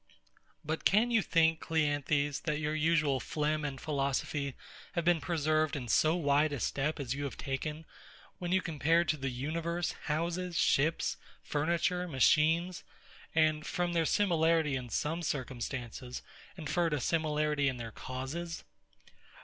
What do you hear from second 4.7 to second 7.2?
have been preserved in so wide a step as